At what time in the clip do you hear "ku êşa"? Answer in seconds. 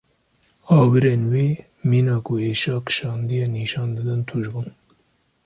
2.25-2.75